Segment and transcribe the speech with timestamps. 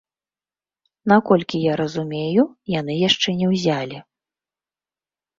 [1.11, 2.43] Наколькі я разумею,
[2.79, 3.97] яны яшчэ не ўзялі.